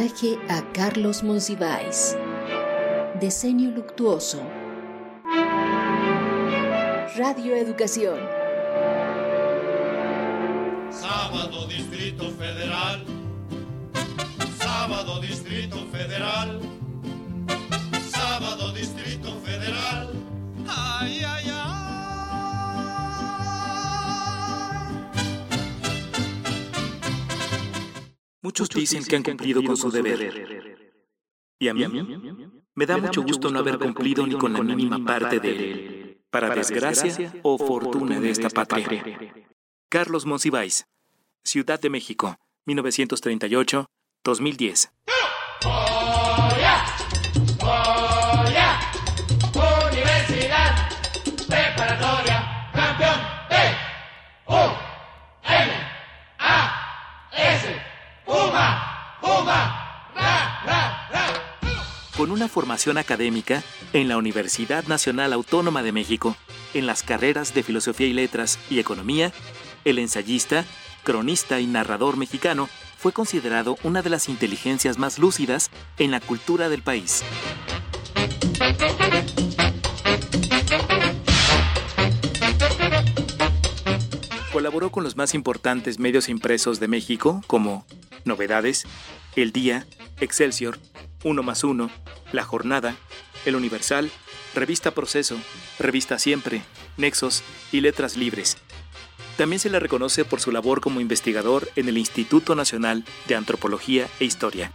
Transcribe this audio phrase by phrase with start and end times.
[0.00, 2.16] A Carlos Monsiváis.
[3.20, 4.40] Diseño luctuoso.
[7.18, 8.18] Radio Educación.
[10.90, 13.04] Sábado Distrito Federal.
[14.58, 16.69] Sábado Distrito Federal.
[28.50, 30.76] Muchos dicen que han cumplido con su deber.
[31.60, 31.86] Y a mí
[32.74, 36.52] me da mucho gusto no haber cumplido ni con la mínima parte de él, para
[36.52, 39.04] desgracia o fortuna de esta patria.
[39.88, 40.88] Carlos Monsiváis,
[41.44, 44.90] Ciudad de México, 1938-2010.
[62.20, 63.62] Con una formación académica
[63.94, 66.36] en la Universidad Nacional Autónoma de México,
[66.74, 69.32] en las carreras de Filosofía y Letras y Economía,
[69.86, 70.66] el ensayista,
[71.02, 72.68] cronista y narrador mexicano
[72.98, 77.24] fue considerado una de las inteligencias más lúcidas en la cultura del país.
[84.52, 87.86] Colaboró con los más importantes medios impresos de México como
[88.26, 88.84] Novedades,
[89.36, 89.86] El Día,
[90.20, 90.78] Excelsior,
[91.22, 91.90] Uno más Uno,
[92.32, 92.96] La Jornada,
[93.44, 94.10] El Universal,
[94.54, 95.36] Revista Proceso,
[95.78, 96.62] Revista Siempre,
[96.96, 98.56] Nexos y Letras Libres.
[99.36, 104.08] También se le reconoce por su labor como investigador en el Instituto Nacional de Antropología
[104.18, 104.72] e Historia.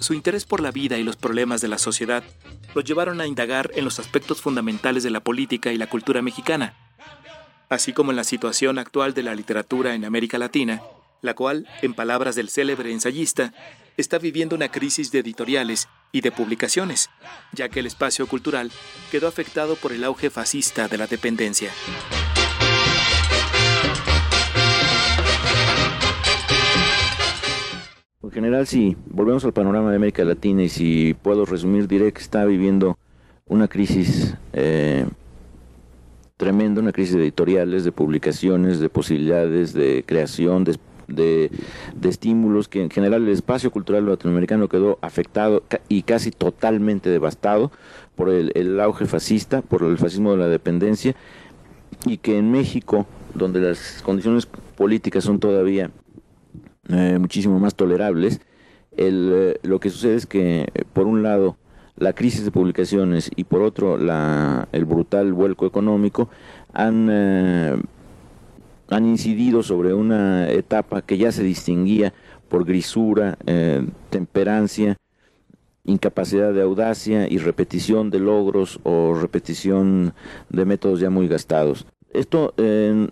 [0.00, 2.24] Su interés por la vida y los problemas de la sociedad
[2.74, 6.74] lo llevaron a indagar en los aspectos fundamentales de la política y la cultura mexicana,
[7.68, 10.82] así como en la situación actual de la literatura en América Latina,
[11.20, 13.52] la cual, en palabras del célebre ensayista,
[13.96, 17.10] está viviendo una crisis de editoriales y de publicaciones,
[17.52, 18.70] ya que el espacio cultural
[19.10, 21.70] quedó afectado por el auge fascista de la dependencia.
[28.22, 32.20] En general, si volvemos al panorama de América Latina y si puedo resumir, diré que
[32.20, 32.96] está viviendo
[33.48, 35.06] una crisis eh,
[36.36, 40.78] tremenda, una crisis de editoriales, de publicaciones, de posibilidades, de creación, de,
[41.08, 41.50] de-
[42.08, 47.72] estímulos, que en general el espacio cultural latinoamericano quedó afectado y casi totalmente devastado
[48.14, 51.16] por el auge fascista, por el fascismo de la dependencia,
[52.06, 53.04] y que en México,
[53.34, 55.90] donde las condiciones políticas son todavía
[56.88, 58.40] eh, muchísimo más tolerables.
[58.96, 61.56] El, eh, lo que sucede es que, por un lado,
[61.96, 66.28] la crisis de publicaciones y por otro, la, el brutal vuelco económico
[66.72, 67.76] han, eh,
[68.88, 72.12] han incidido sobre una etapa que ya se distinguía
[72.48, 73.38] por grisura,
[74.10, 74.98] temperancia,
[75.84, 80.14] incapacidad de audacia y repetición de logros o repetición
[80.48, 81.86] de métodos ya muy gastados.
[82.12, 83.08] Esto eh,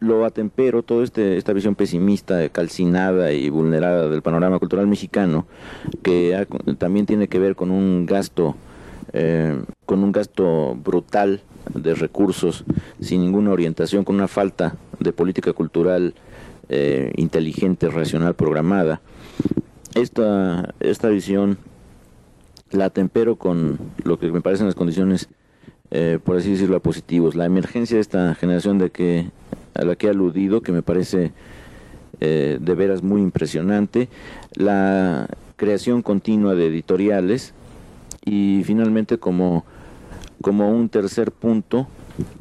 [0.00, 5.46] lo atempero, toda este, esta visión pesimista, calcinada y vulnerada del panorama cultural mexicano,
[6.02, 6.46] que
[6.78, 8.54] también tiene que ver con un gasto,
[9.12, 11.42] eh, con un gasto brutal
[11.74, 12.64] de recursos,
[13.00, 16.14] sin ninguna orientación, con una falta de política cultural
[16.68, 19.00] eh, inteligente, racional, programada.
[19.94, 21.58] Esta, esta visión
[22.70, 25.28] la atempero con lo que me parecen las condiciones,
[25.90, 27.34] eh, por así decirlo, positivos.
[27.34, 29.30] La emergencia de esta generación de que
[29.74, 31.32] a la que he aludido, que me parece
[32.20, 34.08] eh, de veras muy impresionante,
[34.54, 37.54] la creación continua de editoriales
[38.24, 39.64] y finalmente como,
[40.42, 41.86] como un tercer punto,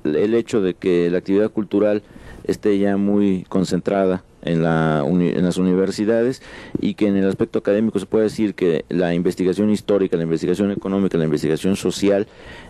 [0.03, 2.01] el hecho de que la actividad cultural
[2.45, 6.41] esté ya muy concentrada en, la en las universidades
[6.79, 10.71] y que en el aspecto académico se puede decir que la investigación histórica, la investigación
[10.71, 12.27] económica, la investigación social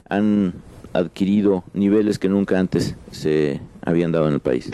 [0.10, 0.54] han
[0.94, 4.70] adquirido niveles que nunca antes se habían dado en el país.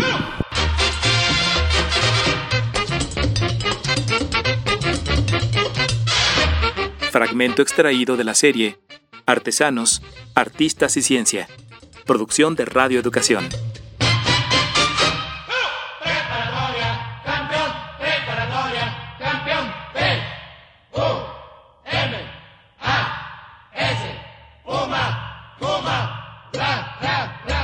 [7.12, 8.80] Fragmento extraído de la serie
[9.26, 10.02] Artesanos,
[10.36, 11.48] Artistas y Ciencia.
[12.06, 13.48] Producción de Radio Educación.
[16.00, 17.04] Preparatoria
[25.64, 25.98] Campeón Preparatoria Campeón P U M A S Puma Puma
[26.54, 27.18] Ra Ra
[27.48, 27.62] Ra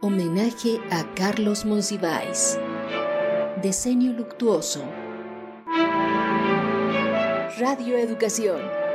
[0.00, 2.58] Homenaje a Carlos Monsiváis.
[3.62, 4.82] Diseño luctuoso.
[7.58, 8.85] Radio Educación.